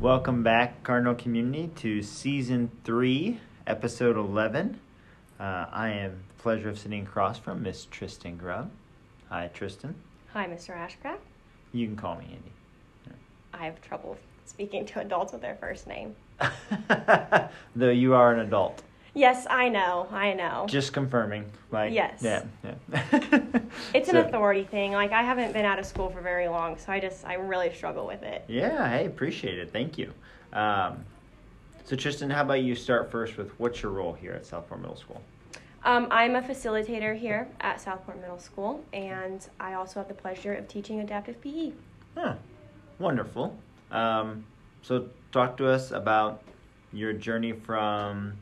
Welcome 0.00 0.42
back, 0.42 0.82
Cardinal 0.82 1.14
Community, 1.14 1.68
to 1.76 2.02
season 2.02 2.70
three, 2.84 3.38
episode 3.66 4.16
11. 4.16 4.80
Uh, 5.38 5.66
I 5.70 5.90
am 5.90 6.22
the 6.34 6.42
pleasure 6.42 6.70
of 6.70 6.78
sitting 6.78 7.02
across 7.02 7.38
from 7.38 7.62
Miss 7.62 7.84
Tristan 7.84 8.38
Grubb. 8.38 8.70
Hi, 9.28 9.50
Tristan. 9.52 9.94
Hi, 10.32 10.46
Mr. 10.46 10.74
Ashcraft. 10.74 11.18
You 11.74 11.86
can 11.86 11.96
call 11.96 12.16
me 12.16 12.24
Andy. 12.30 13.18
I 13.52 13.66
have 13.66 13.82
trouble 13.82 14.16
speaking 14.46 14.86
to 14.86 15.00
adults 15.00 15.34
with 15.34 15.42
their 15.42 15.56
first 15.56 15.86
name. 15.86 16.16
Though 17.76 17.90
you 17.90 18.14
are 18.14 18.32
an 18.32 18.40
adult. 18.40 18.82
Yes, 19.20 19.46
I 19.50 19.68
know. 19.68 20.08
I 20.10 20.32
know. 20.32 20.64
Just 20.66 20.94
confirming. 20.94 21.44
Like, 21.70 21.92
Yes. 21.92 22.22
Yeah, 22.22 22.44
yeah. 22.64 22.74
it's 23.92 24.08
an 24.08 24.14
So- 24.14 24.20
authority 24.22 24.64
thing. 24.64 24.92
Like 24.92 25.12
I 25.12 25.22
haven't 25.22 25.52
been 25.52 25.66
out 25.66 25.78
of 25.78 25.84
school 25.84 26.08
for 26.08 26.22
very 26.22 26.48
long, 26.48 26.78
so 26.78 26.90
I 26.90 27.00
just 27.00 27.26
I 27.26 27.34
really 27.34 27.70
struggle 27.74 28.06
with 28.06 28.22
it. 28.22 28.46
Yeah, 28.48 28.88
hey, 28.88 29.04
appreciate 29.04 29.58
it. 29.58 29.70
Thank 29.72 29.98
you. 29.98 30.14
Um, 30.54 31.04
so, 31.84 31.96
Tristan, 31.96 32.30
how 32.30 32.40
about 32.42 32.62
you 32.62 32.74
start 32.74 33.10
first 33.10 33.36
with 33.36 33.50
what's 33.60 33.82
your 33.82 33.92
role 33.92 34.14
here 34.14 34.32
at 34.32 34.46
Southport 34.46 34.80
Middle 34.80 34.96
School? 34.96 35.20
Um, 35.84 36.08
I'm 36.10 36.34
a 36.36 36.40
facilitator 36.40 37.14
here 37.14 37.46
at 37.60 37.78
Southport 37.78 38.18
Middle 38.22 38.38
School, 38.38 38.82
and 38.94 39.46
I 39.60 39.74
also 39.74 40.00
have 40.00 40.08
the 40.08 40.14
pleasure 40.14 40.54
of 40.54 40.66
teaching 40.66 41.00
adaptive. 41.00 41.38
PE. 41.42 41.72
Huh. 42.16 42.36
Wonderful. 42.98 43.54
Um, 43.90 44.46
so, 44.82 45.08
talk 45.30 45.58
to 45.58 45.68
us 45.68 45.90
about 45.90 46.42
your 46.92 47.12
journey 47.12 47.52
from 47.52 48.32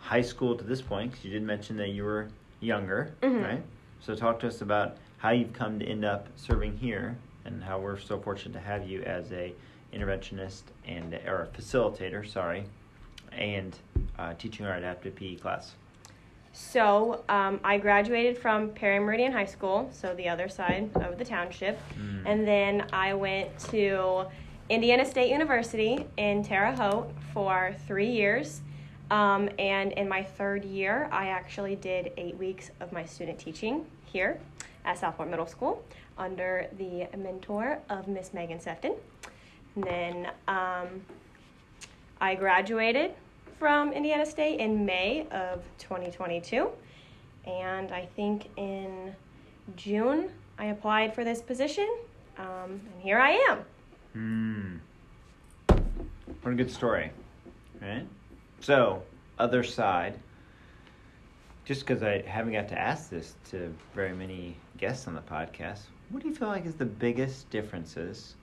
high 0.00 0.20
school 0.22 0.56
to 0.56 0.64
this 0.64 0.82
point, 0.82 1.10
because 1.10 1.24
you 1.24 1.30
did 1.30 1.42
mention 1.42 1.76
that 1.76 1.88
you 1.90 2.04
were 2.04 2.28
younger, 2.60 3.12
Mhm. 3.22 3.42
right? 3.44 3.62
So, 4.00 4.14
talk 4.14 4.40
to 4.40 4.46
us 4.48 4.60
about 4.62 4.96
how 5.18 5.30
you've 5.30 5.52
come 5.52 5.78
to 5.78 5.84
end 5.86 6.04
up 6.04 6.26
serving 6.36 6.78
here 6.78 7.16
and 7.44 7.62
how 7.62 7.78
we're 7.78 7.98
so 7.98 8.18
fortunate 8.18 8.52
to 8.54 8.60
have 8.60 8.88
you 8.88 9.02
as 9.02 9.30
a 9.32 9.52
interventionist 9.92 10.62
and 10.86 11.14
or 11.26 11.42
a 11.42 11.46
facilitator, 11.48 12.26
sorry, 12.26 12.64
and 13.32 13.76
uh, 14.18 14.34
teaching 14.34 14.66
our 14.66 14.74
adaptive 14.76 15.14
PE 15.16 15.36
class. 15.36 15.74
So 16.52 17.22
um, 17.28 17.60
I 17.62 17.78
graduated 17.78 18.36
from 18.38 18.70
Perry 18.70 18.98
Meridian 18.98 19.32
High 19.32 19.44
School, 19.44 19.88
so 19.92 20.14
the 20.14 20.28
other 20.28 20.48
side 20.48 20.90
of 20.96 21.18
the 21.18 21.24
township, 21.24 21.78
Mm. 21.94 22.22
and 22.26 22.46
then 22.48 22.86
I 22.92 23.14
went 23.14 23.56
to 23.70 24.26
Indiana 24.68 25.04
State 25.04 25.30
University 25.30 26.06
in 26.16 26.42
Terre 26.44 26.72
Haute 26.72 27.10
for 27.32 27.74
three 27.86 28.10
years. 28.10 28.62
Um, 29.10 29.48
and 29.58 29.92
in 29.92 30.08
my 30.08 30.22
third 30.22 30.64
year, 30.64 31.08
I 31.10 31.28
actually 31.28 31.76
did 31.76 32.12
eight 32.16 32.36
weeks 32.36 32.70
of 32.80 32.92
my 32.92 33.04
student 33.04 33.38
teaching 33.38 33.84
here 34.04 34.38
at 34.84 34.98
Southport 34.98 35.28
Middle 35.28 35.46
School 35.46 35.84
under 36.16 36.68
the 36.78 37.08
mentor 37.16 37.78
of 37.88 38.06
Miss 38.06 38.32
Megan 38.32 38.60
Sefton. 38.60 38.94
And 39.74 39.84
then 39.84 40.30
um, 40.46 41.02
I 42.20 42.34
graduated 42.34 43.12
from 43.58 43.92
Indiana 43.92 44.24
State 44.24 44.60
in 44.60 44.84
May 44.84 45.26
of 45.30 45.62
2022. 45.78 46.68
And 47.46 47.90
I 47.90 48.06
think 48.16 48.48
in 48.56 49.14
June 49.76 50.30
I 50.58 50.66
applied 50.66 51.14
for 51.14 51.24
this 51.24 51.40
position, 51.40 51.88
um, 52.38 52.80
and 52.92 53.02
here 53.02 53.18
I 53.18 53.30
am. 53.48 53.58
Hmm. 54.12 54.76
What 56.42 56.52
a 56.52 56.54
good 56.54 56.70
story, 56.70 57.10
right? 57.80 58.06
So, 58.60 59.02
other 59.38 59.62
side. 59.64 60.18
Just 61.64 61.86
because 61.86 62.02
I 62.02 62.22
haven't 62.22 62.52
got 62.52 62.68
to 62.68 62.78
ask 62.78 63.10
this 63.10 63.34
to 63.50 63.72
very 63.94 64.12
many 64.12 64.56
guests 64.76 65.06
on 65.06 65.14
the 65.14 65.20
podcast, 65.20 65.80
what 66.10 66.22
do 66.22 66.28
you 66.28 66.34
feel 66.34 66.48
like 66.48 66.66
is 66.66 66.74
the 66.74 66.84
biggest 66.84 67.48
differences 67.50 68.34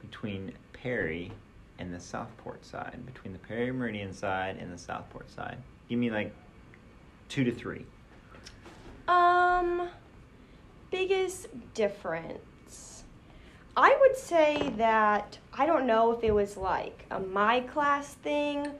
between 0.00 0.52
Perry 0.72 1.32
and 1.78 1.92
the 1.92 2.00
Southport 2.00 2.64
side, 2.64 3.04
between 3.04 3.32
the 3.32 3.38
Perry 3.40 3.72
Meridian 3.72 4.12
side 4.12 4.56
and 4.60 4.72
the 4.72 4.78
Southport 4.78 5.30
side? 5.30 5.58
Give 5.88 5.98
me 5.98 6.10
like 6.10 6.32
two 7.28 7.44
to 7.44 7.52
three. 7.52 7.84
Um, 9.08 9.88
biggest 10.90 11.48
difference. 11.74 13.04
I 13.76 13.96
would 14.00 14.16
say 14.16 14.72
that 14.78 15.38
I 15.52 15.66
don't 15.66 15.86
know 15.86 16.12
if 16.12 16.24
it 16.24 16.32
was 16.32 16.56
like 16.56 17.04
a 17.10 17.20
my 17.20 17.60
class 17.60 18.14
thing, 18.14 18.70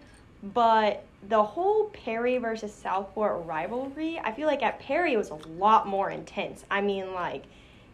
but 0.43 1.05
the 1.29 1.43
whole 1.43 1.87
Perry 1.87 2.39
versus 2.39 2.73
Southport 2.73 3.47
rivalry, 3.47 4.21
I 4.23 4.33
feel 4.33 4.47
like 4.47 4.63
at 4.63 4.79
Perry 4.79 5.15
it 5.15 5.17
was 5.17 5.31
a 5.31 5.35
lot 5.35 5.87
more 5.87 6.11
intense. 6.11 6.65
I 6.71 6.81
mean, 6.81 7.13
like, 7.13 7.45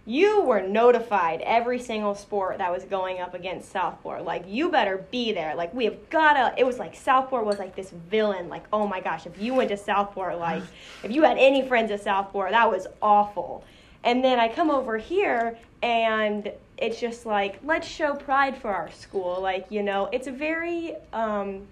you 0.04 0.42
were 0.42 0.60
notified 0.60 1.40
every 1.42 1.78
single 1.78 2.16
sport 2.16 2.58
that 2.58 2.72
was 2.72 2.82
going 2.84 3.20
up 3.20 3.34
against 3.34 3.70
Southport. 3.70 4.24
Like, 4.24 4.44
you 4.48 4.68
better 4.68 5.04
be 5.10 5.32
there. 5.32 5.54
Like, 5.54 5.72
we 5.72 5.84
have 5.84 6.10
gotta. 6.10 6.52
It 6.58 6.64
was 6.64 6.78
like 6.78 6.96
Southport 6.96 7.46
was 7.46 7.58
like 7.58 7.76
this 7.76 7.90
villain. 7.90 8.48
Like, 8.48 8.64
oh 8.72 8.86
my 8.86 9.00
gosh, 9.00 9.26
if 9.26 9.40
you 9.40 9.54
went 9.54 9.70
to 9.70 9.76
Southport, 9.76 10.38
like, 10.38 10.62
if 11.04 11.12
you 11.12 11.22
had 11.22 11.38
any 11.38 11.66
friends 11.66 11.90
at 11.92 12.02
Southport, 12.02 12.50
that 12.50 12.70
was 12.70 12.88
awful. 13.00 13.64
And 14.04 14.24
then 14.24 14.40
I 14.40 14.48
come 14.48 14.70
over 14.70 14.98
here 14.98 15.56
and 15.82 16.50
it's 16.76 17.00
just 17.00 17.24
like, 17.24 17.60
let's 17.64 17.86
show 17.86 18.14
pride 18.14 18.56
for 18.56 18.74
our 18.74 18.90
school. 18.90 19.40
Like, 19.40 19.66
you 19.70 19.84
know, 19.84 20.08
it's 20.10 20.26
a 20.26 20.32
very 20.32 20.96
um, 21.12 21.68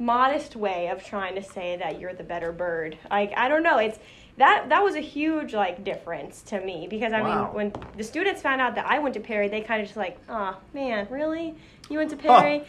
modest 0.00 0.56
way 0.56 0.88
of 0.88 1.04
trying 1.04 1.34
to 1.36 1.42
say 1.42 1.76
that 1.76 2.00
you're 2.00 2.14
the 2.14 2.24
better 2.24 2.50
bird. 2.50 2.98
Like, 3.10 3.32
I 3.36 3.48
don't 3.48 3.62
know. 3.62 3.78
It's 3.78 3.98
that 4.38 4.70
that 4.70 4.82
was 4.82 4.94
a 4.94 5.00
huge 5.00 5.52
like 5.52 5.84
difference 5.84 6.40
to 6.42 6.60
me 6.60 6.86
because 6.88 7.12
I 7.12 7.20
Wow. 7.20 7.44
mean 7.44 7.54
when 7.54 7.72
the 7.96 8.04
students 8.04 8.40
found 8.40 8.60
out 8.60 8.74
that 8.76 8.86
I 8.86 8.98
went 8.98 9.14
to 9.14 9.20
Perry, 9.20 9.48
they 9.48 9.60
kind 9.60 9.80
of 9.82 9.86
just 9.86 9.96
like, 9.98 10.18
oh 10.28 10.56
man, 10.72 11.06
really? 11.10 11.54
You 11.90 11.98
went 11.98 12.10
to 12.10 12.16
Perry? 12.16 12.64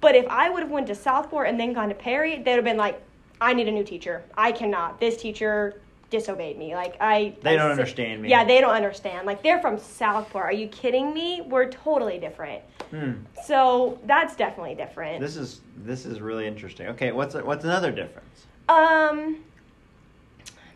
But 0.00 0.14
if 0.14 0.26
I 0.28 0.48
would 0.50 0.62
have 0.62 0.70
went 0.70 0.86
to 0.86 0.94
Southport 0.94 1.48
and 1.48 1.58
then 1.58 1.72
gone 1.72 1.88
to 1.88 1.94
Perry, 1.94 2.38
they'd 2.42 2.52
have 2.52 2.64
been 2.64 2.76
like, 2.76 3.02
I 3.40 3.52
need 3.54 3.66
a 3.66 3.72
new 3.72 3.82
teacher. 3.84 4.22
I 4.36 4.52
cannot. 4.52 5.00
This 5.00 5.16
teacher 5.16 5.80
disobeyed 6.10 6.58
me. 6.58 6.74
Like 6.74 6.96
I 7.00 7.34
They 7.42 7.50
I 7.54 7.56
don't 7.56 7.66
sit- 7.66 7.70
understand 7.80 8.22
me. 8.22 8.30
Yeah, 8.30 8.44
they 8.44 8.60
don't 8.60 8.74
understand. 8.74 9.26
Like 9.26 9.42
they're 9.42 9.60
from 9.60 9.78
Southport. 9.78 10.44
Are 10.46 10.52
you 10.52 10.68
kidding 10.68 11.12
me? 11.12 11.42
We're 11.42 11.68
totally 11.70 12.18
different. 12.18 12.62
Hmm. 12.90 13.12
So 13.44 13.98
that's 14.04 14.36
definitely 14.36 14.74
different. 14.74 15.20
This 15.20 15.36
is 15.36 15.60
this 15.78 16.06
is 16.06 16.20
really 16.20 16.46
interesting. 16.46 16.86
Okay, 16.88 17.12
what's 17.12 17.34
what's 17.34 17.64
another 17.64 17.90
difference? 17.90 18.46
Um, 18.68 19.38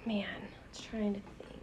man, 0.06 0.26
I 0.26 0.68
was 0.70 0.80
trying 0.80 1.14
to 1.14 1.20
think. 1.20 1.60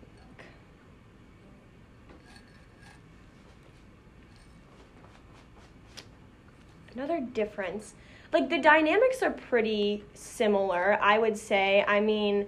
Another 6.94 7.20
difference, 7.22 7.94
like 8.34 8.50
the 8.50 8.58
dynamics 8.58 9.22
are 9.22 9.32
pretty 9.32 10.04
similar, 10.14 10.98
I 11.02 11.18
would 11.18 11.38
say. 11.38 11.84
I 11.88 12.00
mean, 12.00 12.48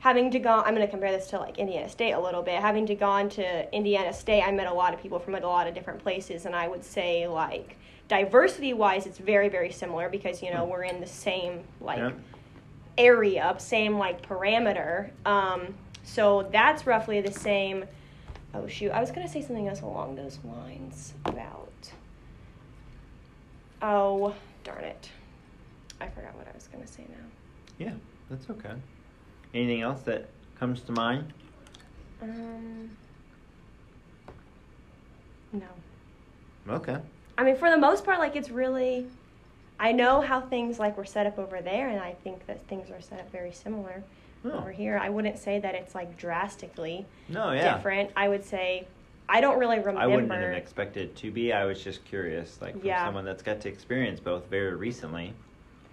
having 0.00 0.30
to 0.30 0.38
go, 0.38 0.50
I'm 0.64 0.74
going 0.74 0.86
to 0.86 0.90
compare 0.90 1.10
this 1.12 1.28
to 1.30 1.38
like 1.38 1.58
Indiana 1.58 1.88
State 1.88 2.12
a 2.12 2.20
little 2.20 2.42
bit. 2.42 2.60
Having 2.60 2.86
to 2.86 2.94
gone 2.94 3.28
to 3.30 3.74
Indiana 3.74 4.12
State, 4.12 4.42
I 4.42 4.52
met 4.52 4.66
a 4.68 4.72
lot 4.72 4.94
of 4.94 5.00
people 5.02 5.18
from 5.18 5.34
a 5.34 5.40
lot 5.40 5.66
of 5.66 5.74
different 5.74 6.00
places, 6.02 6.46
and 6.46 6.54
I 6.54 6.68
would 6.68 6.84
say 6.84 7.26
like 7.26 7.76
diversity 8.08 8.72
wise, 8.72 9.06
it's 9.06 9.18
very 9.18 9.48
very 9.48 9.70
similar 9.70 10.08
because 10.08 10.42
you 10.42 10.50
know 10.50 10.64
we're 10.64 10.84
in 10.84 11.00
the 11.00 11.06
same 11.06 11.62
like 11.80 11.98
Yeah. 11.98 12.12
area, 12.96 13.54
same 13.58 13.98
like 13.98 14.26
parameter. 14.26 15.10
Um, 15.26 15.74
so 16.04 16.48
that's 16.50 16.86
roughly 16.86 17.20
the 17.20 17.32
same. 17.32 17.84
Oh 18.54 18.66
shoot, 18.66 18.90
I 18.92 19.00
was 19.00 19.10
gonna 19.10 19.28
say 19.28 19.42
something 19.42 19.68
else 19.68 19.82
along 19.82 20.16
those 20.16 20.38
lines 20.44 21.12
about. 21.26 21.68
Oh 23.82 24.34
darn 24.64 24.84
it, 24.84 25.10
I 26.00 26.08
forgot 26.08 26.34
what 26.34 26.48
I 26.48 26.52
was 26.54 26.66
gonna 26.68 26.86
say 26.86 27.04
now. 27.10 27.26
Yeah, 27.78 27.92
that's 28.30 28.48
okay. 28.50 28.72
Anything 29.54 29.82
else 29.82 30.02
that 30.02 30.28
comes 30.58 30.80
to 30.82 30.92
mind? 30.92 31.32
Um, 32.22 32.90
no. 35.52 35.66
Okay. 36.68 36.98
I 37.38 37.44
mean, 37.44 37.56
for 37.56 37.70
the 37.70 37.78
most 37.78 38.04
part, 38.04 38.18
like 38.18 38.36
it's 38.36 38.50
really. 38.50 39.06
I 39.80 39.92
know 39.92 40.20
how 40.20 40.40
things 40.40 40.78
like 40.80 40.96
were 40.96 41.04
set 41.04 41.26
up 41.26 41.38
over 41.38 41.60
there, 41.62 41.88
and 41.88 42.00
I 42.00 42.12
think 42.24 42.46
that 42.46 42.66
things 42.66 42.90
are 42.90 43.00
set 43.00 43.20
up 43.20 43.30
very 43.30 43.52
similar 43.52 44.02
Oh. 44.44 44.50
over 44.52 44.72
here. 44.72 44.98
I 44.98 45.08
wouldn't 45.08 45.38
say 45.38 45.58
that 45.60 45.74
it's 45.74 45.94
like 45.94 46.16
drastically 46.16 47.06
No, 47.28 47.52
yeah. 47.52 47.74
different. 47.76 48.10
I 48.16 48.28
would 48.28 48.44
say 48.44 48.86
I 49.28 49.40
don't 49.40 49.58
really 49.58 49.78
remember. 49.78 50.00
I 50.00 50.06
wouldn't 50.06 50.32
have 50.32 50.52
expected 50.52 51.10
it 51.10 51.16
to 51.18 51.30
be. 51.30 51.52
I 51.52 51.64
was 51.64 51.82
just 51.82 52.04
curious, 52.04 52.60
like 52.60 52.72
from 52.78 52.86
Yeah. 52.86 53.04
someone 53.06 53.24
that's 53.24 53.42
got 53.42 53.60
to 53.62 53.68
experience 53.68 54.18
both 54.20 54.46
very 54.48 54.74
recently. 54.74 55.32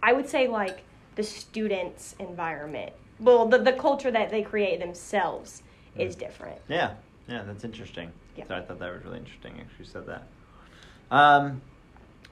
I 0.01 0.13
would 0.13 0.27
say 0.27 0.47
like 0.47 0.83
the 1.15 1.23
students' 1.23 2.15
environment. 2.19 2.91
Well, 3.19 3.47
the 3.47 3.59
the 3.59 3.73
culture 3.73 4.11
that 4.11 4.29
they 4.29 4.41
create 4.41 4.79
themselves 4.79 5.63
is 5.97 6.15
different. 6.15 6.59
Yeah, 6.67 6.93
yeah, 7.27 7.43
that's 7.43 7.63
interesting. 7.63 8.11
Yeah. 8.35 8.45
So 8.47 8.55
I 8.55 8.61
thought 8.61 8.79
that 8.79 8.93
was 8.93 9.03
really 9.05 9.19
interesting. 9.19 9.53
Actually, 9.53 9.85
you 9.85 9.85
said 9.85 10.05
that. 10.07 10.23
Um, 11.11 11.61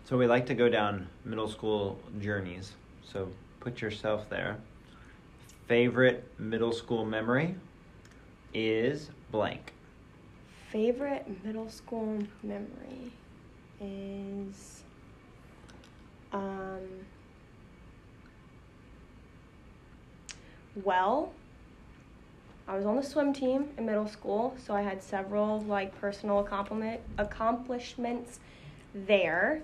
so 0.06 0.18
we 0.18 0.28
like 0.28 0.46
to 0.48 0.54
go 0.54 0.68
down 0.68 1.08
middle 1.24 1.48
school 1.48 1.98
journeys. 2.20 2.74
So 3.04 3.30
put 3.60 3.82
yourself 3.82 4.30
there. 4.30 4.58
Favorite 5.68 6.30
middle 6.38 6.74
school 6.74 7.06
memory 7.06 7.56
is 8.54 9.10
blank. 9.32 9.72
Favorite 10.72 11.26
middle 11.46 11.70
school 11.70 12.18
memory 12.44 13.12
is 13.80 14.84
Um, 16.34 16.82
well, 20.84 21.32
I 22.68 22.76
was 22.76 22.86
on 22.86 22.96
the 22.96 23.04
swim 23.04 23.34
team 23.34 23.70
in 23.78 23.86
middle 23.86 24.08
school, 24.08 24.56
so 24.66 24.74
I 24.74 24.82
had 24.82 25.04
several 25.04 25.62
like 25.62 26.00
personal 26.00 26.40
accomplishment 26.40 27.02
accomplishments 27.18 28.40
there. 28.94 29.62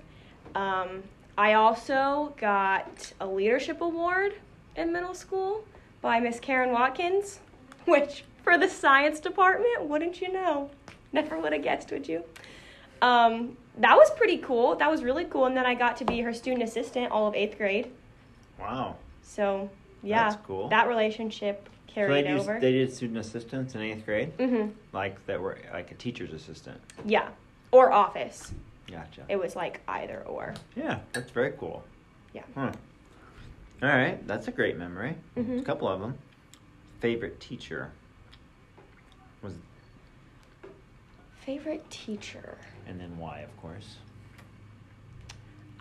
Um, 0.56 1.04
I 1.38 1.54
also 1.54 2.34
got 2.38 3.14
a 3.22 3.26
leadership 3.26 3.82
award 3.82 4.34
in 4.76 4.92
middle 4.92 5.14
school 5.14 5.64
by 6.02 6.20
Miss 6.20 6.40
Karen 6.40 6.72
Watkins, 6.72 7.40
which 7.86 8.26
for 8.44 8.58
the 8.58 8.68
science 8.68 9.20
department, 9.20 9.84
wouldn't 9.84 10.22
you 10.22 10.32
know? 10.32 10.70
Never 11.14 11.40
would 11.40 11.54
have 11.54 11.64
guessed, 11.64 11.92
would 11.92 12.08
you? 12.08 12.24
Um, 13.02 13.58
that 13.78 13.96
was 13.96 14.12
pretty 14.12 14.38
cool. 14.38 14.76
That 14.76 14.92
was 14.92 15.04
really 15.04 15.26
cool. 15.26 15.46
And 15.46 15.56
then 15.56 15.66
I 15.66 15.74
got 15.74 15.98
to 15.98 16.06
be 16.06 16.20
her 16.22 16.34
student 16.34 16.64
assistant 16.64 17.12
all 17.12 17.28
of 17.28 17.36
eighth 17.36 17.58
grade. 17.58 17.92
Wow. 18.60 18.98
So 19.22 19.70
yeah, 20.04 20.30
That's 20.30 20.42
cool. 20.46 20.70
That 20.70 20.88
relationship 20.88 21.70
So 21.88 21.94
carried 21.94 22.26
they, 22.26 22.60
they 22.60 22.72
did 22.72 22.94
student 22.94 23.18
assistants 23.20 23.76
in 23.76 23.82
eighth 23.82 24.06
grade, 24.06 24.38
mm-hmm. 24.38 24.70
like 24.94 25.26
that 25.26 25.42
were 25.42 25.58
like 25.74 25.92
a 25.92 25.96
teacher's 25.96 26.34
assistant. 26.34 26.80
Yeah, 27.06 27.30
or 27.72 27.92
office. 27.92 28.54
Gotcha. 28.90 29.24
It 29.30 29.38
was 29.38 29.56
like 29.56 29.82
either 29.88 30.24
or. 30.26 30.54
Yeah, 30.76 31.00
that's 31.14 31.32
very 31.32 31.54
cool. 31.60 31.84
Yeah. 32.34 32.44
Huh. 32.56 32.72
All 33.82 33.90
right, 33.90 34.26
that's 34.28 34.48
a 34.48 34.52
great 34.52 34.78
memory. 34.78 35.16
Mhm. 35.38 35.60
A 35.60 35.64
couple 35.64 35.88
of 35.88 36.02
them. 36.02 36.18
Favorite 37.00 37.40
teacher 37.40 37.92
was, 39.42 39.54
Favorite 41.46 41.90
teacher. 41.90 42.58
and 42.88 43.00
then 43.00 43.18
why, 43.18 43.40
of 43.40 43.56
course. 43.62 43.96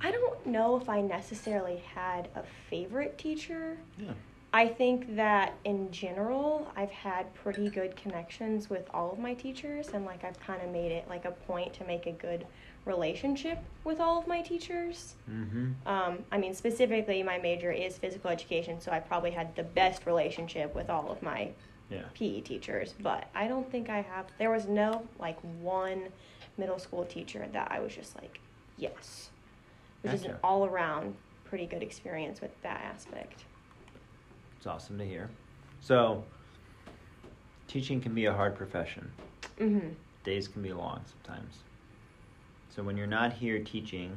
I 0.01 0.11
don't 0.11 0.47
know 0.47 0.77
if 0.77 0.89
I 0.89 1.01
necessarily 1.01 1.83
had 1.95 2.29
a 2.35 2.43
favorite 2.71 3.19
teacher. 3.19 3.77
Yeah. 3.99 4.13
I 4.53 4.67
think 4.67 5.17
that 5.17 5.55
in 5.65 5.91
general, 5.91 6.71
I've 6.75 6.91
had 6.91 7.33
pretty 7.35 7.69
good 7.69 7.97
connections 7.97 8.71
with 8.71 8.89
all 8.95 9.13
of 9.13 9.19
my 9.19 9.35
teachers, 9.35 9.89
and 9.89 10.07
like 10.07 10.25
I've 10.25 10.41
kind 10.41 10.63
of 10.63 10.71
made 10.71 10.91
it 10.93 11.07
like 11.09 11.27
a 11.27 11.33
point 11.33 11.75
to 11.75 11.85
make 11.85 12.07
a 12.07 12.13
good 12.13 12.47
relationship 12.87 13.59
with 13.85 14.01
all 14.01 14.19
of 14.19 14.27
my 14.27 14.41
teachers. 14.41 15.17
Mm-hmm. 15.31 15.87
Um, 15.87 16.21
I 16.33 16.39
mean, 16.39 16.55
specifically, 16.55 17.23
my 17.23 17.37
major 17.39 17.71
is 17.71 17.99
physical 17.99 18.31
education, 18.31 18.81
so 18.81 18.91
I 18.91 19.01
probably 19.01 19.33
had 19.33 19.55
the 19.55 19.65
best 19.65 20.07
relationship 20.07 20.75
with 20.75 20.89
all 20.89 21.11
of 21.11 21.23
my 21.23 21.51
Yeah. 21.91 22.03
PE 22.15 22.41
teachers. 22.41 22.95
But 23.01 23.29
I 23.35 23.49
don't 23.49 23.71
think 23.71 23.91
I 23.91 24.01
have. 24.01 24.27
There 24.39 24.51
was 24.51 24.67
no 24.67 25.07
like 25.19 25.39
one 25.61 26.05
middle 26.57 26.79
school 26.79 27.05
teacher 27.05 27.47
that 27.53 27.71
I 27.71 27.81
was 27.81 27.95
just 27.95 28.17
like, 28.17 28.41
yes, 28.79 29.29
which 30.03 30.15
is 30.15 30.25
an 30.25 30.37
all 30.43 30.65
around 30.65 31.15
pretty 31.45 31.67
good 31.67 31.83
experience 31.83 32.41
with 32.41 32.51
that 32.63 32.81
aspect. 32.85 33.45
It's 34.57 34.67
awesome 34.67 34.99
to 34.99 35.05
hear. 35.05 35.31
So, 35.81 36.25
teaching 37.67 38.01
can 38.01 38.15
be 38.15 38.27
a 38.27 38.33
hard 38.33 38.55
profession. 38.55 39.11
Mm-hmm. 39.59 39.91
Days 40.25 40.49
can 40.49 40.63
be 40.63 40.73
long 40.73 41.01
sometimes. 41.07 41.59
So 42.79 42.83
when 42.83 42.97
you're 42.97 43.07
not 43.07 43.33
here 43.33 43.59
teaching, 43.59 44.17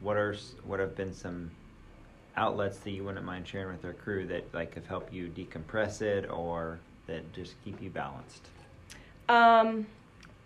what 0.00 0.16
are 0.16 0.36
what 0.64 0.78
have 0.80 0.94
been 0.96 1.12
some 1.12 1.50
outlets 2.36 2.78
that 2.78 2.90
you 2.90 3.02
wouldn't 3.02 3.24
mind 3.24 3.48
sharing 3.48 3.72
with 3.74 3.84
our 3.84 3.94
crew 3.94 4.26
that 4.28 4.52
like 4.54 4.74
have 4.74 4.86
helped 4.86 5.12
you 5.12 5.28
decompress 5.28 6.02
it 6.02 6.30
or 6.30 6.78
that 7.06 7.32
just 7.32 7.54
keep 7.64 7.82
you 7.82 7.90
balanced? 7.90 8.48
Um, 9.28 9.86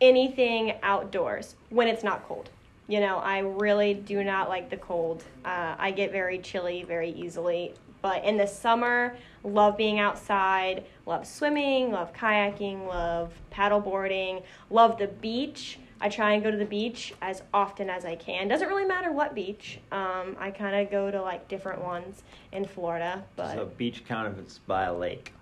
anything 0.00 0.75
outdoors 0.82 1.56
when 1.69 1.87
it's 1.87 2.02
not 2.02 2.26
cold. 2.26 2.50
You 2.88 3.00
know, 3.00 3.19
I 3.19 3.38
really 3.38 3.94
do 3.94 4.23
not 4.25 4.49
like 4.49 4.69
the 4.69 4.76
cold. 4.76 5.25
Uh, 5.44 5.76
I 5.79 5.90
get 5.93 6.12
very 6.12 6.38
chilly 6.38 6.82
very 6.82 7.11
easily. 7.11 7.75
But 8.02 8.25
in 8.25 8.37
the 8.37 8.46
summer, 8.46 9.17
love 9.44 9.76
being 9.76 10.00
outside, 10.00 10.84
love 11.06 11.25
swimming, 11.26 11.93
love 11.93 12.12
kayaking, 12.12 12.87
love 12.88 13.32
paddleboarding, 13.52 14.43
love 14.70 14.99
the 14.99 15.06
beach. 15.06 15.79
I 16.00 16.08
try 16.08 16.32
and 16.32 16.43
go 16.43 16.50
to 16.50 16.56
the 16.56 16.64
beach 16.64 17.14
as 17.23 17.43
often 17.55 17.88
as 17.88 18.05
I 18.05 18.17
can. 18.17 18.49
Doesn't 18.49 18.67
really 18.67 18.85
matter 18.85 19.12
what 19.12 19.37
beach. 19.37 19.78
Um, 19.93 20.37
I 20.40 20.50
kind 20.50 20.75
of 20.75 20.90
go 20.90 21.12
to 21.12 21.23
like 21.23 21.46
different 21.46 21.81
ones 21.81 22.25
in 22.50 22.64
Florida, 22.64 23.25
but 23.37 23.55
so 23.55 23.67
beach 23.67 24.05
count 24.05 24.26
if 24.26 24.38
it's 24.44 24.58
by 24.58 24.85
a 24.85 24.94
lake. 24.94 25.32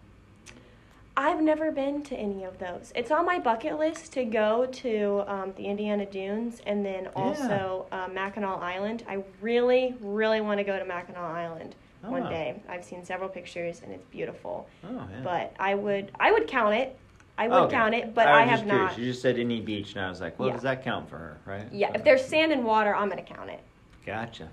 I've 1.20 1.42
never 1.42 1.70
been 1.70 2.02
to 2.04 2.16
any 2.16 2.44
of 2.44 2.58
those. 2.58 2.94
It's 2.96 3.10
on 3.10 3.26
my 3.26 3.38
bucket 3.38 3.78
list 3.78 4.10
to 4.14 4.24
go 4.24 4.64
to 4.64 5.22
um, 5.26 5.52
the 5.54 5.66
Indiana 5.66 6.06
Dunes 6.06 6.62
and 6.64 6.82
then 6.82 7.08
also 7.14 7.84
uh, 7.92 8.08
Mackinac 8.10 8.62
Island. 8.62 9.04
I 9.06 9.22
really, 9.42 9.94
really 10.00 10.40
want 10.40 10.56
to 10.60 10.64
go 10.64 10.78
to 10.78 10.84
Mackinac 10.86 11.20
Island 11.20 11.74
one 12.00 12.22
Ah. 12.22 12.30
day. 12.30 12.62
I've 12.70 12.82
seen 12.82 13.04
several 13.04 13.28
pictures 13.28 13.82
and 13.84 13.92
it's 13.92 14.06
beautiful. 14.06 14.66
Oh 14.82 14.88
yeah. 14.94 15.20
But 15.22 15.54
I 15.58 15.74
would, 15.74 16.10
I 16.18 16.32
would 16.32 16.46
count 16.48 16.74
it. 16.74 16.96
I 17.36 17.48
would 17.48 17.64
Okay. 17.64 17.76
count 17.76 17.94
it, 17.94 18.14
but 18.14 18.26
I 18.26 18.44
I, 18.44 18.46
have 18.46 18.64
not. 18.66 18.98
You 18.98 19.04
just 19.04 19.20
said 19.20 19.38
any 19.38 19.60
beach, 19.60 19.96
and 19.96 20.02
I 20.04 20.08
was 20.08 20.22
like, 20.22 20.38
well, 20.38 20.48
Yeah. 20.48 20.54
does 20.54 20.62
that 20.62 20.82
count 20.82 21.10
for 21.10 21.18
her, 21.18 21.36
right? 21.44 21.70
Yeah, 21.70 21.88
So- 21.88 21.94
if 21.96 22.04
there's 22.04 22.24
sand 22.24 22.50
and 22.50 22.64
water, 22.64 22.96
I'm 22.96 23.10
gonna 23.10 23.20
count 23.20 23.50
it. 23.50 23.60
Gotcha. 24.06 24.48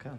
Okay. 0.00 0.14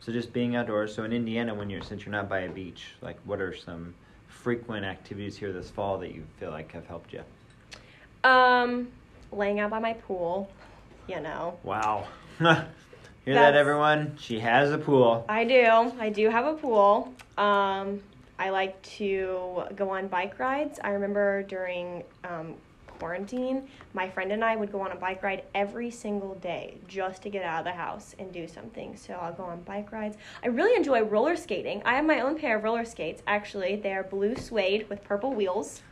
So 0.00 0.12
just 0.12 0.32
being 0.32 0.56
outdoors. 0.56 0.94
So 0.94 1.04
in 1.04 1.12
Indiana, 1.12 1.54
when 1.54 1.68
you're 1.68 1.82
since 1.82 2.06
you're 2.06 2.12
not 2.12 2.26
by 2.30 2.40
a 2.40 2.50
beach, 2.50 2.86
like 3.02 3.18
what 3.26 3.42
are 3.42 3.54
some 3.54 3.94
frequent 4.42 4.84
activities 4.84 5.36
here 5.36 5.52
this 5.52 5.70
fall 5.70 5.98
that 5.98 6.14
you 6.14 6.24
feel 6.38 6.50
like 6.50 6.72
have 6.72 6.86
helped 6.86 7.12
you? 7.12 7.22
Um, 8.28 8.88
laying 9.32 9.60
out 9.60 9.70
by 9.70 9.78
my 9.78 9.94
pool, 9.94 10.50
you 11.08 11.20
know. 11.20 11.58
Wow. 11.62 12.06
Hear 12.38 13.34
that, 13.34 13.54
everyone? 13.56 14.16
She 14.20 14.38
has 14.40 14.70
a 14.70 14.76
pool. 14.76 15.24
I 15.28 15.44
do. 15.44 15.92
I 15.98 16.10
do 16.10 16.28
have 16.28 16.44
a 16.44 16.54
pool. 16.54 17.14
Um, 17.38 18.02
I 18.38 18.50
like 18.50 18.80
to 18.98 19.62
go 19.76 19.90
on 19.90 20.08
bike 20.08 20.38
rides. 20.38 20.78
I 20.84 20.90
remember 20.90 21.42
during 21.44 22.02
um, 22.24 22.54
quarantine, 23.04 23.68
my 23.92 24.08
friend 24.08 24.32
and 24.32 24.42
I 24.42 24.56
would 24.56 24.72
go 24.72 24.80
on 24.80 24.90
a 24.90 24.96
bike 24.96 25.22
ride 25.22 25.42
every 25.54 25.90
single 25.90 26.36
day 26.36 26.78
just 26.88 27.20
to 27.20 27.28
get 27.28 27.42
out 27.42 27.58
of 27.58 27.66
the 27.66 27.78
house 27.78 28.14
and 28.18 28.32
do 28.32 28.48
something. 28.48 28.96
So 28.96 29.12
I'll 29.12 29.34
go 29.34 29.42
on 29.42 29.60
bike 29.60 29.92
rides. 29.92 30.16
I 30.42 30.46
really 30.46 30.74
enjoy 30.74 31.02
roller 31.02 31.36
skating. 31.36 31.82
I 31.84 31.96
have 31.96 32.06
my 32.06 32.20
own 32.20 32.38
pair 32.38 32.56
of 32.56 32.64
roller 32.64 32.86
skates, 32.86 33.22
actually. 33.26 33.76
They 33.76 33.92
are 33.92 34.04
blue 34.04 34.36
suede 34.36 34.88
with 34.88 35.04
purple 35.04 35.34
wheels. 35.34 35.82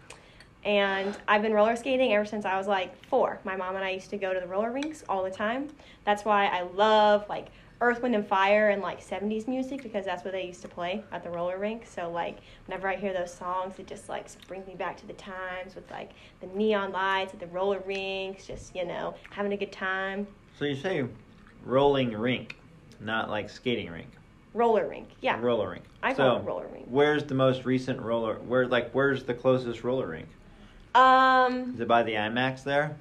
And 0.65 1.15
I've 1.29 1.43
been 1.43 1.53
roller 1.53 1.77
skating 1.77 2.15
ever 2.15 2.25
since 2.25 2.47
I 2.47 2.57
was 2.57 2.67
like 2.67 2.97
four. 3.09 3.41
My 3.45 3.57
mom 3.57 3.77
and 3.77 3.85
I 3.85 3.91
used 3.91 4.09
to 4.09 4.17
go 4.17 4.33
to 4.33 4.41
the 4.41 4.47
roller 4.47 4.73
rinks 4.73 5.05
all 5.07 5.23
the 5.23 5.31
time. 5.31 5.69
That's 6.07 6.25
why 6.25 6.47
I 6.47 6.63
love 6.63 7.29
like 7.29 7.49
Earth, 7.83 8.01
Wind, 8.01 8.15
and 8.15 8.27
Fire 8.27 8.71
and 8.71 8.81
like 8.81 9.05
70s 9.05 9.49
music 9.49 9.83
because 9.83 10.05
that's 10.05 10.25
what 10.25 10.33
they 10.33 10.47
used 10.47 10.63
to 10.63 10.69
play 10.69 11.03
at 11.11 11.25
the 11.25 11.31
roller 11.31 11.59
rink. 11.59 11.85
So, 11.85 12.09
like, 12.09 12.39
whenever 12.67 12.89
I 12.89 12.95
hear 12.95 13.13
those 13.13 13.35
songs, 13.35 13.75
it 13.81 13.89
just 13.89 14.09
like 14.09 14.27
brings 14.47 14.69
me 14.69 14.77
back 14.77 14.97
to 14.99 15.07
the 15.07 15.15
times 15.15 15.75
with 15.75 15.91
like 15.91 16.13
the 16.41 16.47
neon 16.47 16.93
lights 16.93 17.35
at 17.35 17.41
the 17.41 17.49
roller 17.49 17.81
rinks, 17.81 18.47
just, 18.47 18.77
you 18.77 18.87
know, 18.87 19.17
having 19.31 19.53
a 19.53 19.57
good 19.57 19.73
time. 19.73 20.29
So 20.57 20.65
you 20.65 20.77
say 20.77 21.05
rolling 21.65 22.17
rink, 22.17 22.57
not 23.01 23.29
like 23.29 23.51
skating 23.51 23.91
rink. 23.91 24.11
Roller 24.55 24.89
rink, 24.89 25.09
yeah. 25.21 25.41
Roller 25.41 25.71
rink. 25.71 25.85
I 26.05 26.13
so 26.13 26.19
call 26.19 26.37
it 26.37 26.45
roller 26.45 26.69
rink. 26.73 26.87
Where's 26.89 27.25
the 27.25 27.35
most 27.35 27.65
recent 27.65 28.01
roller? 28.01 28.37
Where 28.37 28.69
like 28.69 28.93
where's 28.93 29.25
the 29.25 29.35
closest 29.35 29.83
roller 29.83 30.07
rink? 30.07 30.29
Um, 30.95 31.73
Is 31.75 31.81
it 31.81 31.89
by 31.89 32.05
the 32.05 32.13
IMAX 32.13 32.63
there? 32.63 32.97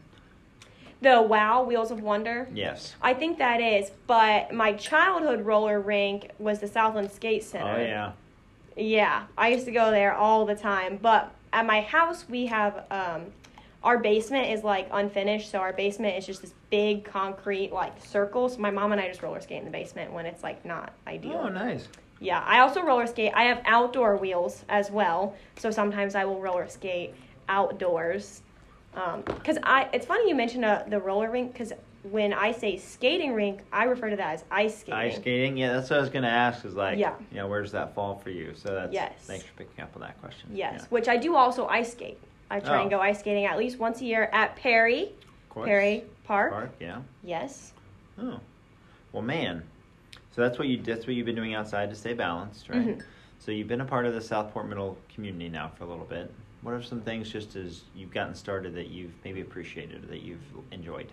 The 1.01 1.21
Wow 1.21 1.63
Wheels 1.63 1.91
of 1.91 2.01
Wonder. 2.01 2.47
Yes. 2.53 2.95
I 3.01 3.13
think 3.13 3.39
that 3.39 3.59
is, 3.59 3.91
but 4.07 4.53
my 4.53 4.73
childhood 4.73 5.45
roller 5.45 5.79
rink 5.79 6.29
was 6.37 6.59
the 6.59 6.67
Southland 6.67 7.11
Skate 7.11 7.43
Center. 7.43 7.75
Oh 7.77 7.81
yeah. 7.81 8.11
Yeah, 8.77 9.25
I 9.37 9.49
used 9.49 9.65
to 9.65 9.71
go 9.71 9.91
there 9.91 10.13
all 10.13 10.45
the 10.45 10.55
time. 10.55 10.97
But 11.01 11.33
at 11.51 11.65
my 11.65 11.81
house, 11.81 12.25
we 12.29 12.45
have 12.45 12.85
um, 12.89 13.25
our 13.83 13.97
basement 13.97 14.49
is 14.51 14.63
like 14.63 14.87
unfinished, 14.91 15.49
so 15.49 15.59
our 15.59 15.73
basement 15.73 16.17
is 16.17 16.25
just 16.25 16.41
this 16.41 16.53
big 16.69 17.03
concrete 17.03 17.71
like 17.71 18.03
circle. 18.03 18.47
So 18.47 18.59
my 18.59 18.71
mom 18.71 18.91
and 18.91 19.01
I 19.01 19.07
just 19.07 19.21
roller 19.23 19.41
skate 19.41 19.59
in 19.59 19.65
the 19.65 19.71
basement 19.71 20.13
when 20.13 20.25
it's 20.25 20.43
like 20.43 20.63
not 20.63 20.93
ideal. 21.07 21.41
Oh 21.43 21.49
nice. 21.49 21.87
Yeah, 22.19 22.43
I 22.45 22.59
also 22.59 22.83
roller 22.83 23.07
skate. 23.07 23.33
I 23.35 23.43
have 23.43 23.61
outdoor 23.65 24.15
wheels 24.17 24.63
as 24.69 24.91
well, 24.91 25.35
so 25.57 25.71
sometimes 25.71 26.13
I 26.13 26.25
will 26.25 26.39
roller 26.39 26.67
skate 26.69 27.15
outdoors. 27.49 28.43
Because 28.93 29.57
I, 29.63 29.87
it's 29.93 30.05
funny 30.05 30.27
you 30.29 30.35
mentioned 30.35 30.65
uh, 30.65 30.83
the 30.87 30.99
roller 30.99 31.29
rink 31.31 31.53
because 31.53 31.71
when 32.03 32.33
I 32.33 32.51
say 32.51 32.77
skating 32.77 33.33
rink, 33.33 33.61
I 33.71 33.83
refer 33.85 34.09
to 34.09 34.15
that 34.15 34.33
as 34.33 34.43
ice 34.51 34.79
skating. 34.79 34.93
Ice 34.93 35.15
skating, 35.17 35.55
yeah, 35.57 35.73
that's 35.73 35.89
what 35.89 35.97
I 35.99 36.01
was 36.01 36.09
gonna 36.09 36.27
ask. 36.27 36.65
Is 36.65 36.75
like, 36.75 36.97
Yeah. 36.97 37.13
you 37.31 37.37
know, 37.37 37.47
where's 37.47 37.71
that 37.73 37.93
fall 37.95 38.15
for 38.17 38.31
you? 38.31 38.53
So 38.55 38.73
that's 38.73 38.91
Yes. 38.93 39.13
thanks 39.21 39.45
for 39.45 39.53
picking 39.53 39.83
up 39.83 39.91
on 39.95 40.01
that 40.01 40.19
question. 40.19 40.49
Yes, 40.51 40.81
Yeah. 40.81 40.85
which 40.89 41.07
I 41.07 41.17
do 41.17 41.35
also 41.35 41.67
ice 41.67 41.91
skate. 41.91 42.19
I 42.49 42.59
try 42.59 42.79
Oh. 42.79 42.81
and 42.81 42.89
go 42.89 42.99
ice 42.99 43.19
skating 43.19 43.45
at 43.45 43.57
least 43.57 43.79
once 43.79 44.01
a 44.01 44.05
year 44.05 44.29
at 44.33 44.55
Perry, 44.55 45.03
Of 45.03 45.49
course. 45.49 45.67
Perry 45.67 46.03
Park. 46.25 46.51
Park, 46.51 46.71
yeah. 46.79 47.01
Yes. 47.23 47.73
Oh, 48.19 48.39
well, 49.13 49.21
man. 49.23 49.63
So 50.31 50.41
that's 50.41 50.57
what 50.57 50.67
you 50.67 50.77
that's 50.81 51.05
what 51.07 51.15
you've 51.15 51.25
been 51.25 51.35
doing 51.35 51.53
outside 51.53 51.89
to 51.91 51.95
stay 51.95 52.13
balanced, 52.13 52.67
right? 52.69 52.97
Mhm. 52.97 53.03
So 53.39 53.51
you've 53.51 53.67
been 53.67 53.81
a 53.81 53.85
part 53.85 54.05
of 54.05 54.13
the 54.13 54.21
Southport 54.21 54.67
Middle 54.67 54.97
community 55.13 55.49
now 55.49 55.69
for 55.77 55.83
a 55.83 55.87
little 55.87 56.05
bit. 56.05 56.31
What 56.61 56.73
are 56.73 56.83
some 56.83 57.01
things 57.01 57.29
just 57.29 57.55
as 57.55 57.81
you've 57.95 58.13
gotten 58.13 58.35
started 58.35 58.75
that 58.75 58.87
you've 58.87 59.13
maybe 59.23 59.41
appreciated 59.41 60.03
or 60.03 60.07
that 60.07 60.21
you've 60.21 60.41
enjoyed? 60.71 61.11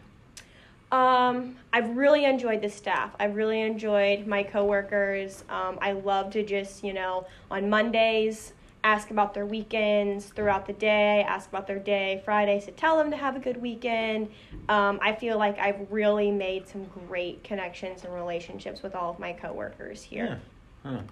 Um, 0.93 1.57
I've 1.73 1.97
really 1.97 2.25
enjoyed 2.25 2.63
the 2.63 2.69
staff. 2.69 3.15
I've 3.19 3.37
really 3.37 3.61
enjoyed 3.61 4.27
my 4.27 4.43
coworkers. 4.43 5.45
Um, 5.49 5.79
I 5.81 5.93
love 5.93 6.31
to 6.33 6.43
just, 6.43 6.83
you 6.83 6.93
know, 6.93 7.27
on 7.51 7.69
Mondays, 7.69 8.53
ask 8.85 9.11
about 9.11 9.35
their 9.35 9.45
weekends 9.45 10.27
throughout 10.27 10.67
the 10.67 10.73
day, 10.73 11.25
ask 11.29 11.49
about 11.49 11.67
their 11.67 11.79
day 11.79 12.23
Fridays 12.25 12.65
to 12.67 12.71
tell 12.73 12.97
them 12.97 13.11
to 13.11 13.17
have 13.17 13.37
a 13.37 13.41
good 13.41 13.61
weekend. 13.61 14.31
Um, 14.69 14.99
I 15.03 15.15
feel 15.15 15.37
like 15.39 15.59
I've 15.59 15.91
really 15.91 16.31
made 16.31 16.69
some 16.69 16.85
great 17.07 17.43
connections 17.45 18.05
and 18.05 18.15
relationships 18.15 18.83
with 18.83 18.95
all 18.95 19.11
of 19.11 19.19
my 19.19 19.33
coworkers 19.33 20.03
here. 20.03 20.41
Yeah. 20.85 20.91
Huh. 20.91 21.03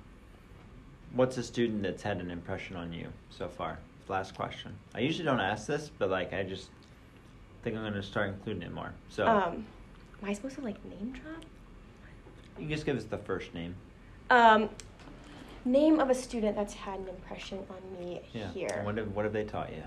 What's 1.12 1.37
a 1.38 1.43
student 1.43 1.83
that's 1.83 2.02
had 2.02 2.19
an 2.21 2.31
impression 2.31 2.76
on 2.76 2.93
you 2.93 3.09
so 3.31 3.49
far? 3.49 3.78
Last 4.08 4.34
question. 4.36 4.76
I 4.94 5.00
usually 5.00 5.25
don't 5.25 5.40
ask 5.40 5.66
this, 5.66 5.90
but 5.98 6.10
like 6.10 6.32
I 6.32 6.42
just 6.44 6.70
think 7.62 7.76
I'm 7.76 7.82
gonna 7.82 8.02
start 8.02 8.28
including 8.30 8.62
it 8.62 8.72
more. 8.72 8.92
So 9.08 9.26
Um, 9.26 9.66
am 10.22 10.28
I 10.28 10.32
supposed 10.32 10.54
to 10.56 10.60
like 10.62 10.82
name 10.84 11.12
drop? 11.12 11.44
you 12.58 12.68
just 12.68 12.86
give 12.86 12.96
us 12.96 13.04
the 13.04 13.18
first 13.18 13.52
name. 13.52 13.75
Um, 14.30 14.70
name 15.64 15.98
of 16.00 16.08
a 16.08 16.14
student 16.14 16.56
that's 16.56 16.72
had 16.75 17.00
an 17.00 17.08
impression 17.08 17.58
on 17.68 17.98
me 18.00 18.22
Yeah. 18.32 18.48
here. 18.50 18.80
What 18.84 18.96
have 18.96 19.14
What 19.14 19.25
have 19.25 19.32
they 19.32 19.44
taught 19.44 19.70
you? 19.72 19.82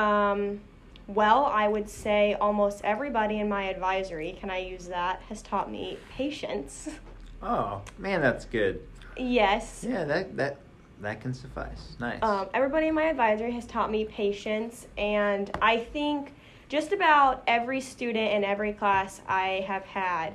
Um, 0.00 0.60
well, 1.08 1.44
I 1.46 1.66
would 1.68 1.88
say 1.88 2.34
almost 2.34 2.80
everybody 2.84 3.40
in 3.40 3.48
my 3.48 3.64
advisory, 3.64 4.36
can 4.40 4.50
I 4.50 4.58
use 4.58 4.86
that, 4.88 5.20
has 5.28 5.42
taught 5.42 5.70
me 5.70 5.98
patience. 6.16 6.88
Oh 7.42 7.82
man, 7.98 8.20
that's 8.20 8.44
good. 8.44 8.86
yes. 9.16 9.84
Yeah, 9.86 10.04
that 10.04 10.36
that 10.36 10.58
that 11.02 11.20
can 11.20 11.34
suffice. 11.34 11.96
Nice. 12.00 12.22
Um, 12.22 12.48
everybody 12.54 12.86
in 12.86 12.94
my 12.94 13.04
advisory 13.04 13.52
has 13.52 13.66
taught 13.66 13.90
me 13.90 14.04
patience, 14.04 14.86
and 14.96 15.50
I 15.60 15.78
think 15.78 16.32
just 16.68 16.92
about 16.92 17.42
every 17.46 17.80
student 17.80 18.32
in 18.32 18.44
every 18.44 18.72
class 18.72 19.20
I 19.28 19.64
have 19.66 19.84
had, 19.84 20.32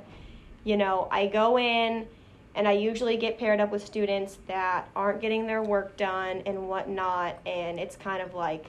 you 0.64 0.76
know, 0.76 1.08
I 1.10 1.26
go 1.26 1.58
in 1.58 2.06
and 2.54 2.68
I 2.68 2.72
usually 2.72 3.16
get 3.16 3.38
paired 3.38 3.60
up 3.60 3.70
with 3.70 3.84
students 3.84 4.38
that 4.46 4.88
aren't 4.94 5.20
getting 5.20 5.46
their 5.46 5.62
work 5.62 5.96
done 5.96 6.42
and 6.44 6.68
whatnot, 6.68 7.38
and 7.46 7.80
it's 7.80 7.96
kind 7.96 8.22
of 8.22 8.34
like, 8.34 8.66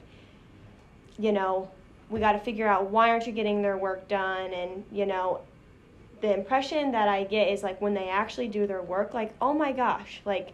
you 1.18 1.32
know, 1.32 1.70
we 2.08 2.18
got 2.18 2.32
to 2.32 2.38
figure 2.38 2.66
out 2.66 2.90
why 2.90 3.10
aren't 3.10 3.26
you 3.26 3.32
getting 3.32 3.62
their 3.62 3.76
work 3.76 4.08
done, 4.08 4.52
and 4.54 4.84
you 4.90 5.06
know, 5.06 5.40
the 6.22 6.32
impression 6.32 6.92
that 6.92 7.08
I 7.08 7.24
get 7.24 7.48
is 7.48 7.62
like 7.62 7.80
when 7.80 7.94
they 7.94 8.08
actually 8.08 8.48
do 8.48 8.66
their 8.66 8.82
work, 8.82 9.12
like, 9.12 9.34
oh 9.40 9.52
my 9.52 9.72
gosh, 9.72 10.22
like 10.24 10.52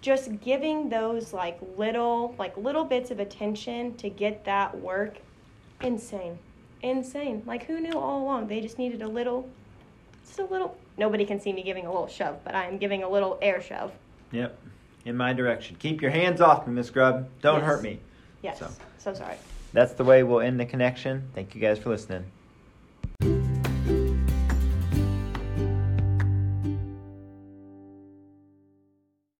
just 0.00 0.40
giving 0.40 0.88
those 0.88 1.32
like 1.32 1.58
little 1.76 2.34
like 2.38 2.56
little 2.56 2.84
bits 2.84 3.10
of 3.10 3.20
attention 3.20 3.94
to 3.96 4.08
get 4.10 4.44
that 4.44 4.78
work 4.80 5.18
insane 5.82 6.38
insane 6.82 7.42
like 7.46 7.66
who 7.66 7.80
knew 7.80 7.92
all 7.98 8.22
along 8.22 8.46
they 8.48 8.60
just 8.60 8.78
needed 8.78 9.02
a 9.02 9.08
little 9.08 9.48
just 10.26 10.38
a 10.38 10.44
little 10.44 10.76
nobody 10.96 11.24
can 11.24 11.40
see 11.40 11.52
me 11.52 11.62
giving 11.62 11.86
a 11.86 11.90
little 11.90 12.06
shove 12.08 12.38
but 12.44 12.54
i 12.54 12.64
am 12.66 12.78
giving 12.78 13.02
a 13.02 13.08
little 13.08 13.38
air 13.42 13.60
shove 13.62 13.92
Yep. 14.30 14.58
In 15.06 15.16
my 15.16 15.32
direction. 15.32 15.76
Keep 15.78 16.02
your 16.02 16.10
hands 16.10 16.42
off 16.42 16.66
me, 16.66 16.74
Miss 16.74 16.90
Grubb. 16.90 17.28
Don't 17.40 17.60
Yes. 17.60 17.66
hurt 17.66 17.82
me. 17.82 17.98
yes 18.42 18.58
So. 18.58 18.68
so 18.98 19.14
sorry 19.14 19.36
That's 19.72 19.92
the 19.94 20.04
way 20.04 20.22
we'll 20.22 20.40
end 20.40 20.60
the 20.60 20.66
connection. 20.66 21.30
Thank 21.34 21.54
you 21.54 21.60
guys 21.62 21.78
for 21.78 21.88
listening. 21.88 22.24